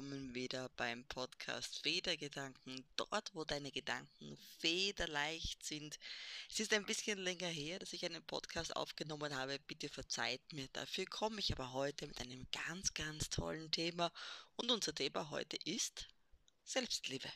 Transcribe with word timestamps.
willkommen 0.00 0.34
wieder 0.34 0.70
beim 0.78 1.04
Podcast 1.04 1.82
Federgedanken, 1.82 2.86
dort 2.96 3.34
wo 3.34 3.44
deine 3.44 3.70
Gedanken 3.70 4.38
federleicht 4.58 5.62
sind. 5.62 5.98
Es 6.48 6.58
ist 6.58 6.72
ein 6.72 6.86
bisschen 6.86 7.18
länger 7.18 7.48
her, 7.48 7.78
dass 7.78 7.92
ich 7.92 8.06
einen 8.06 8.22
Podcast 8.22 8.74
aufgenommen 8.76 9.36
habe, 9.36 9.58
bitte 9.58 9.90
verzeiht 9.90 10.40
mir. 10.54 10.68
Dafür 10.72 11.04
komme 11.04 11.38
ich 11.40 11.52
aber 11.52 11.74
heute 11.74 12.06
mit 12.06 12.18
einem 12.18 12.46
ganz, 12.50 12.94
ganz 12.94 13.28
tollen 13.28 13.70
Thema 13.72 14.10
und 14.56 14.70
unser 14.70 14.94
Thema 14.94 15.28
heute 15.28 15.58
ist 15.66 16.08
Selbstliebe. 16.64 17.28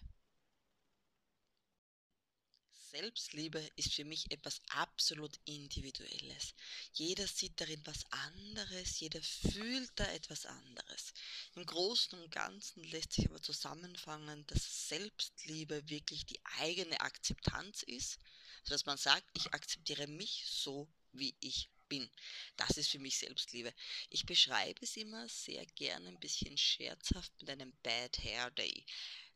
Selbstliebe 2.94 3.58
ist 3.74 3.92
für 3.92 4.04
mich 4.04 4.30
etwas 4.30 4.60
absolut 4.68 5.36
Individuelles. 5.46 6.54
Jeder 6.92 7.26
sieht 7.26 7.60
darin 7.60 7.80
was 7.84 8.04
anderes, 8.10 9.00
jeder 9.00 9.20
fühlt 9.20 9.90
da 9.96 10.04
etwas 10.12 10.46
anderes. 10.46 11.12
Im 11.56 11.66
Großen 11.66 12.16
und 12.20 12.30
Ganzen 12.30 12.84
lässt 12.84 13.14
sich 13.14 13.28
aber 13.28 13.42
zusammenfangen, 13.42 14.46
dass 14.46 14.88
Selbstliebe 14.88 15.88
wirklich 15.90 16.24
die 16.24 16.38
eigene 16.60 17.00
Akzeptanz 17.00 17.82
ist, 17.82 18.20
sodass 18.62 18.86
man 18.86 18.96
sagt, 18.96 19.28
ich 19.34 19.52
akzeptiere 19.52 20.06
mich 20.06 20.44
so, 20.46 20.88
wie 21.12 21.34
ich 21.40 21.70
bin. 21.88 22.08
Das 22.56 22.76
ist 22.76 22.90
für 22.90 23.00
mich 23.00 23.18
Selbstliebe. 23.18 23.74
Ich 24.10 24.24
beschreibe 24.24 24.80
es 24.82 24.96
immer 24.96 25.28
sehr 25.28 25.66
gerne 25.66 26.08
ein 26.08 26.20
bisschen 26.20 26.56
scherzhaft 26.56 27.32
mit 27.40 27.50
einem 27.50 27.72
Bad 27.82 28.18
Hair 28.22 28.52
Day. 28.52 28.84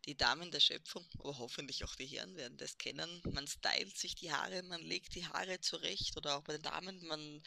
Die 0.07 0.17
Damen 0.17 0.51
der 0.51 0.61
Schöpfung, 0.61 1.07
aber 1.19 1.39
hoffentlich 1.39 1.85
auch 1.85 1.95
die 1.97 2.07
Herren 2.07 2.35
werden 2.37 2.57
das 2.57 2.79
kennen. 2.79 3.21
Man 3.33 3.47
stylt 3.47 3.97
sich 3.97 4.15
die 4.15 4.33
Haare, 4.33 4.63
man 4.63 4.81
legt 4.81 5.15
die 5.15 5.27
Haare 5.27 5.61
zurecht 5.61 6.17
oder 6.17 6.37
auch 6.37 6.43
bei 6.43 6.55
den 6.55 6.63
Damen, 6.63 7.05
man 7.07 7.43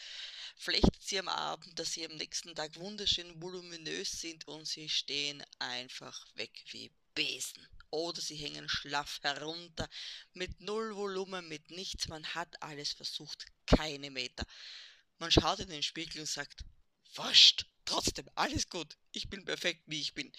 flechtet 0.55 1.01
sie 1.01 1.19
am 1.19 1.27
Abend, 1.27 1.79
dass 1.79 1.93
sie 1.93 2.05
am 2.05 2.15
nächsten 2.17 2.53
Tag 2.53 2.75
wunderschön 2.75 3.41
voluminös 3.41 4.11
sind 4.11 4.47
und 4.47 4.67
sie 4.67 4.89
stehen 4.89 5.43
einfach 5.59 6.27
weg 6.35 6.51
wie 6.71 6.91
Besen. 7.15 7.67
Oder 7.89 8.21
sie 8.21 8.35
hängen 8.35 8.69
schlaff 8.69 9.19
herunter, 9.21 9.89
mit 10.33 10.61
null 10.61 10.95
Volumen, 10.95 11.47
mit 11.47 11.71
nichts. 11.71 12.07
Man 12.07 12.25
hat 12.35 12.61
alles 12.61 12.93
versucht, 12.93 13.45
keine 13.65 14.11
Meter. 14.11 14.45
Man 15.19 15.31
schaut 15.31 15.59
in 15.59 15.69
den 15.69 15.83
Spiegel 15.83 16.21
und 16.21 16.27
sagt, 16.27 16.63
wurscht, 17.15 17.65
trotzdem, 17.85 18.29
alles 18.35 18.69
gut, 18.69 18.97
ich 19.11 19.29
bin 19.29 19.43
perfekt, 19.43 19.81
wie 19.87 19.99
ich 19.99 20.13
bin 20.13 20.31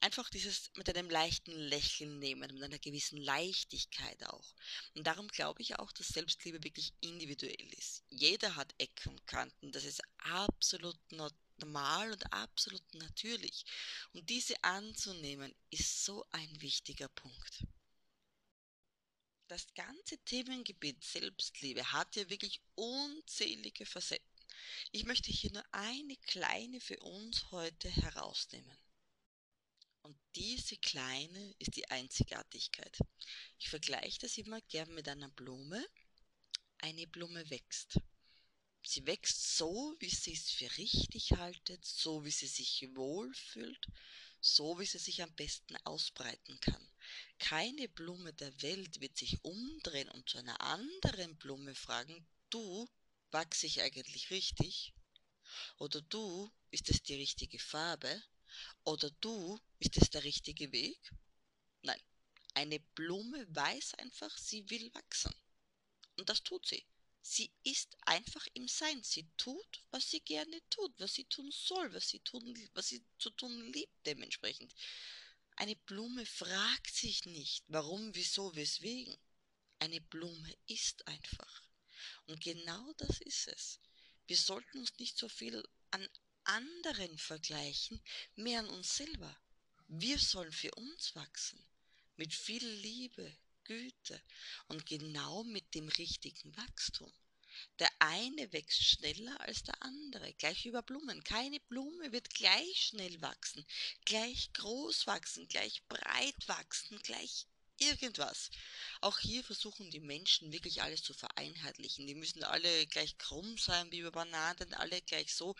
einfach 0.00 0.30
dieses 0.30 0.70
mit 0.76 0.88
einem 0.88 1.10
leichten 1.10 1.52
Lächeln 1.52 2.18
nehmen, 2.18 2.54
mit 2.54 2.62
einer 2.62 2.78
gewissen 2.78 3.18
Leichtigkeit 3.18 4.24
auch. 4.24 4.54
Und 4.94 5.06
darum 5.06 5.28
glaube 5.28 5.62
ich 5.62 5.78
auch, 5.78 5.92
dass 5.92 6.08
Selbstliebe 6.08 6.62
wirklich 6.62 6.92
individuell 7.00 7.72
ist. 7.74 8.04
Jeder 8.10 8.56
hat 8.56 8.74
Ecken 8.78 9.10
und 9.10 9.26
Kanten, 9.26 9.72
das 9.72 9.84
ist 9.84 10.02
absolut 10.18 10.98
normal 11.10 12.12
und 12.12 12.32
absolut 12.32 12.82
natürlich. 12.94 13.64
Und 14.12 14.28
diese 14.30 14.62
anzunehmen, 14.62 15.54
ist 15.70 16.04
so 16.04 16.24
ein 16.30 16.60
wichtiger 16.60 17.08
Punkt. 17.08 17.64
Das 19.48 19.66
ganze 19.74 20.18
Themengebiet 20.24 21.02
Selbstliebe 21.02 21.92
hat 21.92 22.16
ja 22.16 22.28
wirklich 22.28 22.60
unzählige 22.74 23.86
Facetten. 23.86 24.26
Ich 24.92 25.04
möchte 25.04 25.30
hier 25.30 25.52
nur 25.52 25.64
eine 25.72 26.16
kleine 26.16 26.80
für 26.80 26.98
uns 27.00 27.50
heute 27.50 27.88
herausnehmen. 27.88 28.76
Und 30.02 30.16
diese 30.34 30.76
kleine 30.76 31.54
ist 31.58 31.76
die 31.76 31.88
Einzigartigkeit. 31.90 32.98
Ich 33.58 33.68
vergleiche 33.68 34.20
das 34.20 34.38
immer 34.38 34.60
gern 34.62 34.92
mit 34.94 35.08
einer 35.08 35.28
Blume. 35.30 35.84
Eine 36.78 37.06
Blume 37.06 37.48
wächst. 37.50 37.98
Sie 38.82 39.06
wächst 39.06 39.56
so, 39.56 39.96
wie 39.98 40.08
sie 40.08 40.32
es 40.32 40.50
für 40.50 40.78
richtig 40.78 41.32
haltet, 41.32 41.84
so 41.84 42.24
wie 42.24 42.30
sie 42.30 42.46
sich 42.46 42.88
wohlfühlt, 42.94 43.86
so 44.40 44.78
wie 44.78 44.86
sie 44.86 44.98
sich 44.98 45.22
am 45.22 45.34
besten 45.34 45.76
ausbreiten 45.84 46.58
kann. 46.60 46.88
Keine 47.38 47.88
Blume 47.88 48.32
der 48.32 48.62
Welt 48.62 49.00
wird 49.00 49.16
sich 49.16 49.44
umdrehen 49.44 50.08
und 50.10 50.28
zu 50.28 50.38
einer 50.38 50.60
anderen 50.60 51.36
Blume 51.36 51.74
fragen, 51.74 52.26
du, 52.50 52.88
wachse 53.30 53.66
ich 53.66 53.82
eigentlich 53.82 54.30
richtig? 54.30 54.94
Oder 55.78 56.00
du, 56.00 56.50
ist 56.70 56.88
es 56.88 57.02
die 57.02 57.14
richtige 57.14 57.58
Farbe? 57.58 58.22
Oder 58.84 59.10
du, 59.20 59.58
ist 59.78 59.96
es 59.96 60.10
der 60.10 60.24
richtige 60.24 60.72
Weg? 60.72 60.98
Nein, 61.82 62.00
eine 62.54 62.80
Blume 62.80 63.46
weiß 63.54 63.94
einfach, 63.94 64.36
sie 64.36 64.68
will 64.70 64.92
wachsen. 64.94 65.34
Und 66.16 66.28
das 66.28 66.42
tut 66.42 66.66
sie. 66.66 66.84
Sie 67.20 67.52
ist 67.62 67.96
einfach 68.00 68.46
im 68.54 68.68
Sein. 68.68 69.02
Sie 69.02 69.28
tut, 69.36 69.84
was 69.90 70.10
sie 70.10 70.20
gerne 70.20 70.60
tut, 70.70 70.92
was 70.98 71.14
sie 71.14 71.24
tun 71.24 71.50
soll, 71.52 71.92
was 71.92 72.08
sie, 72.08 72.20
tun, 72.20 72.56
was 72.74 72.88
sie 72.88 73.04
zu 73.18 73.30
tun 73.30 73.72
liebt 73.72 74.06
dementsprechend. 74.06 74.74
Eine 75.56 75.76
Blume 75.76 76.24
fragt 76.24 76.94
sich 76.94 77.26
nicht, 77.26 77.64
warum, 77.68 78.14
wieso, 78.14 78.54
weswegen. 78.54 79.16
Eine 79.78 80.00
Blume 80.00 80.56
ist 80.66 81.06
einfach. 81.06 81.62
Und 82.26 82.40
genau 82.40 82.92
das 82.94 83.20
ist 83.20 83.48
es. 83.48 83.80
Wir 84.26 84.36
sollten 84.36 84.78
uns 84.78 84.98
nicht 84.98 85.18
so 85.18 85.28
viel 85.28 85.62
an 85.90 86.08
anderen 86.48 87.18
vergleichen, 87.18 88.00
mehr 88.34 88.60
an 88.60 88.68
uns 88.68 88.96
selber. 88.96 89.36
Wir 89.86 90.18
sollen 90.18 90.52
für 90.52 90.74
uns 90.74 91.14
wachsen, 91.14 91.62
mit 92.16 92.34
viel 92.34 92.66
Liebe, 92.66 93.36
Güte 93.64 94.22
und 94.68 94.86
genau 94.86 95.44
mit 95.44 95.74
dem 95.74 95.88
richtigen 95.88 96.56
Wachstum. 96.56 97.12
Der 97.78 97.90
eine 97.98 98.52
wächst 98.52 98.82
schneller 98.82 99.38
als 99.40 99.62
der 99.62 99.82
andere, 99.82 100.32
gleich 100.34 100.64
über 100.64 100.82
Blumen. 100.82 101.22
Keine 101.24 101.60
Blume 101.60 102.12
wird 102.12 102.30
gleich 102.30 102.86
schnell 102.86 103.20
wachsen, 103.20 103.66
gleich 104.04 104.52
groß 104.54 105.06
wachsen, 105.06 105.48
gleich 105.48 105.82
breit 105.88 106.48
wachsen, 106.48 106.98
gleich 107.02 107.46
irgendwas. 107.78 108.50
Auch 109.00 109.18
hier 109.18 109.44
versuchen 109.44 109.90
die 109.90 110.00
Menschen 110.00 110.52
wirklich 110.52 110.82
alles 110.82 111.02
zu 111.02 111.14
vereinheitlichen. 111.14 112.06
Die 112.06 112.14
müssen 112.14 112.42
alle 112.44 112.86
gleich 112.86 113.18
krumm 113.18 113.58
sein 113.58 113.90
wie 113.92 114.00
über 114.00 114.12
Bananen, 114.12 114.74
alle 114.74 115.00
gleich 115.02 115.34
so. 115.34 115.54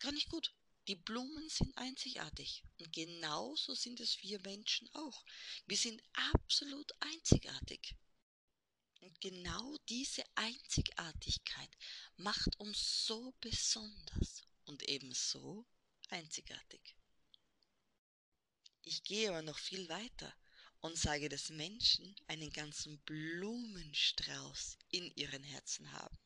Gar 0.00 0.12
nicht 0.12 0.30
gut. 0.30 0.54
Die 0.88 0.96
Blumen 0.96 1.48
sind 1.50 1.76
einzigartig. 1.76 2.64
Und 2.78 2.90
genauso 2.92 3.74
sind 3.74 4.00
es 4.00 4.22
wir 4.22 4.40
Menschen 4.40 4.88
auch. 4.94 5.24
Wir 5.66 5.76
sind 5.76 6.02
absolut 6.32 6.90
einzigartig. 7.00 7.94
Und 9.00 9.20
genau 9.20 9.76
diese 9.88 10.24
Einzigartigkeit 10.34 11.70
macht 12.16 12.56
uns 12.56 13.06
so 13.06 13.34
besonders 13.40 14.42
und 14.64 14.82
ebenso 14.88 15.66
einzigartig. 16.08 16.96
Ich 18.82 19.04
gehe 19.04 19.28
aber 19.28 19.42
noch 19.42 19.58
viel 19.58 19.88
weiter 19.90 20.34
und 20.80 20.96
sage, 20.96 21.28
dass 21.28 21.50
Menschen 21.50 22.16
einen 22.26 22.50
ganzen 22.50 22.98
Blumenstrauß 23.00 24.78
in 24.88 25.14
ihren 25.14 25.42
Herzen 25.42 25.92
haben 25.92 26.18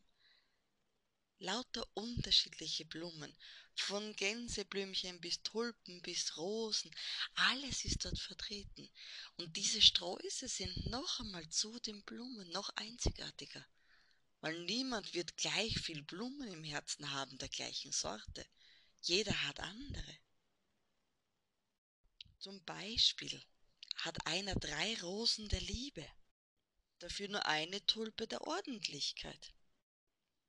lauter 1.45 1.87
unterschiedliche 1.95 2.87
Blumen, 2.87 3.37
von 3.75 4.17
Gänseblümchen 4.17 5.21
bis 5.21 5.43
Tulpen 5.43 6.01
bis 6.01 6.37
Rosen, 6.39 6.91
alles 7.35 7.85
ist 7.85 8.05
dort 8.05 8.19
vertreten. 8.19 8.89
Und 9.37 9.55
diese 9.57 9.83
Sträuße 9.83 10.49
sind 10.49 10.87
noch 10.87 11.21
einmal 11.21 11.47
zu 11.51 11.79
den 11.81 12.03
Blumen 12.05 12.49
noch 12.51 12.71
einzigartiger, 12.77 13.65
weil 14.41 14.59
niemand 14.65 15.13
wird 15.13 15.37
gleich 15.37 15.79
viel 15.79 16.03
Blumen 16.03 16.49
im 16.49 16.65
Herzen 16.65 17.11
haben 17.11 17.37
der 17.39 17.49
gleichen 17.49 17.93
Sorte. 17.93 18.47
Jeder 19.03 19.43
hat 19.47 19.61
andere. 19.61 20.19
Zum 22.39 22.65
Beispiel 22.65 23.43
hat 23.97 24.27
einer 24.27 24.55
drei 24.55 24.99
Rosen 25.03 25.49
der 25.49 25.61
Liebe, 25.61 26.07
dafür 27.01 27.29
nur 27.29 27.45
eine 27.47 27.85
Tulpe 27.87 28.27
der 28.27 28.41
Ordentlichkeit. 28.47 29.53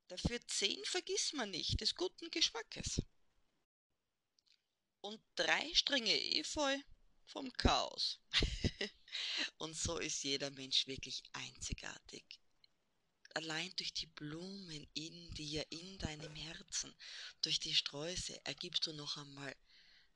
Dafür 0.08 0.40
zehn 0.48 0.84
vergiss 0.86 1.34
man 1.34 1.50
nicht, 1.50 1.82
des 1.82 1.96
guten 1.96 2.30
Geschmackes. 2.30 3.02
Und 5.02 5.22
drei 5.36 5.74
Stränge 5.74 6.14
Efeu 6.36 6.78
vom 7.26 7.52
Chaos. 7.54 8.20
und 9.58 9.76
so 9.76 9.98
ist 9.98 10.24
jeder 10.24 10.52
Mensch 10.52 10.86
wirklich 10.88 11.24
einzigartig. 11.34 12.24
Allein 13.34 13.72
durch 13.76 13.94
die 13.94 14.08
Blumen 14.08 14.88
in 14.94 15.34
dir, 15.34 15.66
in 15.70 15.98
deinem 15.98 16.36
Herzen, 16.36 16.96
durch 17.42 17.60
die 17.60 17.76
Sträuße 17.76 18.46
ergibst 18.46 18.86
du 18.88 18.94
noch 18.94 19.18
einmal 19.18 19.56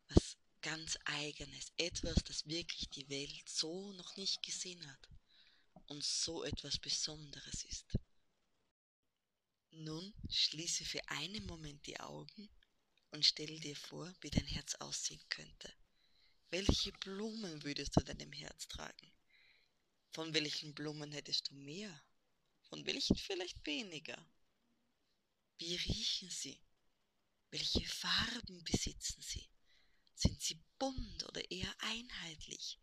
was 0.07 0.37
ganz 0.61 0.97
eigenes, 1.05 1.71
etwas, 1.77 2.15
das 2.25 2.47
wirklich 2.47 2.89
die 2.89 3.09
Welt 3.09 3.49
so 3.49 3.91
noch 3.93 4.15
nicht 4.17 4.41
gesehen 4.43 4.85
hat 4.89 5.09
und 5.87 6.03
so 6.03 6.43
etwas 6.43 6.77
Besonderes 6.77 7.63
ist. 7.63 7.97
Nun 9.81 10.13
schließe 10.29 10.83
für 10.83 11.07
einen 11.07 11.45
Moment 11.45 11.87
die 11.87 11.97
Augen 12.01 12.49
und 13.11 13.25
stell 13.25 13.61
dir 13.61 13.77
vor, 13.77 14.13
wie 14.19 14.29
dein 14.29 14.45
Herz 14.45 14.75
aussehen 14.75 15.23
könnte. 15.29 15.73
Welche 16.49 16.91
Blumen 16.91 17.63
würdest 17.63 17.95
du 17.95 18.03
deinem 18.03 18.33
Herz 18.33 18.67
tragen? 18.67 19.13
Von 20.11 20.33
welchen 20.33 20.75
Blumen 20.75 21.13
hättest 21.13 21.49
du 21.49 21.55
mehr? 21.55 22.03
Von 22.63 22.85
welchen 22.85 23.15
vielleicht 23.15 23.65
weniger? 23.65 24.17
Wie 25.59 25.77
riechen 25.77 26.29
sie? 26.29 26.59
Welche 27.49 27.87
Farben 27.87 28.61
besitzen 28.65 29.21
sie? 29.21 29.47
Sind 30.13 30.41
sie 30.41 30.61
bunt 30.77 31.23
oder 31.23 31.49
eher 31.49 31.73
einheitlich? 31.79 32.79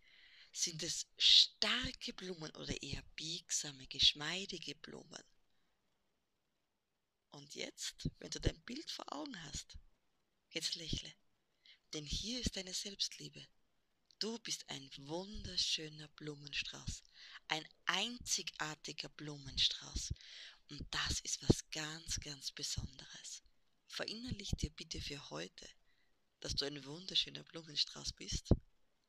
Sind 0.51 0.83
es 0.83 1.07
starke 1.19 2.15
Blumen 2.15 2.53
oder 2.53 2.83
eher 2.83 3.03
biegsame, 3.17 3.87
geschmeidige 3.87 4.77
Blumen? 4.77 5.36
Und 7.37 7.55
jetzt, 7.55 8.09
wenn 8.19 8.31
du 8.31 8.41
dein 8.41 8.59
Bild 8.63 8.91
vor 8.91 9.13
Augen 9.13 9.43
hast, 9.43 9.77
jetzt 10.49 10.75
lächle, 10.75 11.13
denn 11.93 12.07
hier 12.07 12.41
ist 12.41 12.57
deine 12.57 12.73
Selbstliebe. 12.73 13.47
Du 14.19 14.39
bist 14.39 14.65
ein 14.71 14.91
wunderschöner 14.97 16.09
Blumenstrauß, 16.17 17.03
ein 17.49 17.69
einzigartiger 17.85 19.11
Blumenstrauß. 19.11 20.15
Und 20.71 20.83
das 20.91 21.21
ist 21.21 21.47
was 21.47 21.71
ganz, 21.71 22.19
ganz 22.21 22.53
Besonderes. 22.53 23.43
Verinnerlich 23.87 24.53
dir 24.53 24.71
bitte 24.71 25.03
für 25.03 25.29
heute, 25.29 25.69
dass 26.41 26.55
du 26.55 26.65
ein 26.65 26.83
wunderschöner 26.87 27.45
Blumenstrauß 27.45 28.15
bist 28.15 28.49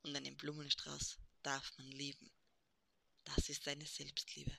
und 0.01 0.13
einen 0.13 0.35
Blumenstrauß 0.35 1.17
darf 1.43 1.77
man 1.77 1.89
lieben. 1.93 2.29
Das 3.23 3.47
ist 3.47 3.65
deine 3.65 3.85
Selbstliebe. 3.85 4.57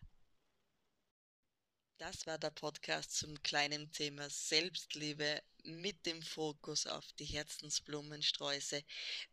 Das 1.99 2.29
war 2.29 2.39
der 2.39 2.51
Podcast 2.51 3.17
zum 3.17 3.43
kleinen 3.43 3.91
Thema 3.91 4.31
Selbstliebe 4.31 5.43
mit 5.65 6.07
dem 6.07 6.23
Fokus 6.23 6.87
auf 6.87 7.05
die 7.15 7.25
Herzensblumensträuße. 7.25 8.85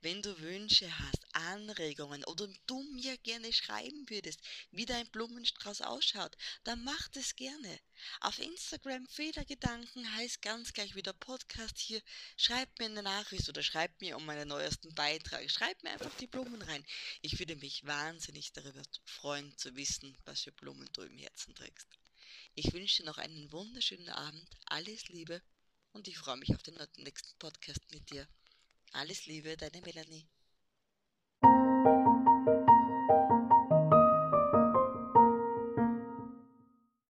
Wenn 0.01 0.23
du 0.23 0.39
Wünsche 0.39 0.89
hast, 0.97 1.27
Anregungen 1.33 2.23
oder 2.25 2.47
du 2.65 2.81
mir 2.81 3.19
gerne 3.19 3.53
schreiben 3.53 4.09
würdest, 4.09 4.39
wie 4.71 4.87
dein 4.87 5.07
Blumenstrauß 5.11 5.81
ausschaut, 5.81 6.35
dann 6.63 6.83
mach 6.83 7.07
das 7.09 7.35
gerne. 7.35 7.79
Auf 8.21 8.39
Instagram 8.39 9.05
Federgedanken 9.05 10.15
heißt 10.15 10.41
ganz 10.41 10.73
gleich 10.73 10.95
wieder 10.95 11.13
Podcast 11.13 11.77
hier. 11.77 12.01
Schreib 12.35 12.79
mir 12.79 12.85
eine 12.85 13.03
Nachricht 13.03 13.47
oder 13.47 13.61
schreib 13.61 14.01
mir 14.01 14.17
um 14.17 14.25
meinen 14.25 14.47
neuesten 14.47 14.91
Beitrag. 14.95 15.51
Schreib 15.51 15.83
mir 15.83 15.91
einfach 15.91 16.15
die 16.17 16.27
Blumen 16.27 16.63
rein. 16.63 16.83
Ich 17.21 17.37
würde 17.37 17.57
mich 17.57 17.85
wahnsinnig 17.85 18.53
darüber 18.53 18.81
freuen 19.05 19.55
zu 19.55 19.75
wissen, 19.75 20.17
was 20.25 20.41
für 20.41 20.51
Blumen 20.51 20.89
du 20.93 21.03
im 21.03 21.19
Herzen 21.19 21.53
trägst. 21.53 21.87
Ich 22.53 22.73
wünsche 22.73 23.03
noch 23.03 23.17
einen 23.17 23.51
wunderschönen 23.51 24.09
Abend, 24.09 24.49
alles 24.65 25.07
Liebe 25.09 25.41
und 25.91 26.07
ich 26.07 26.17
freue 26.17 26.37
mich 26.37 26.53
auf 26.53 26.63
den 26.63 26.77
nächsten 26.97 27.37
Podcast 27.39 27.81
mit 27.91 28.09
dir. 28.11 28.27
Alles 28.91 29.25
Liebe, 29.25 29.57
deine 29.57 29.81
Melanie. 29.81 30.27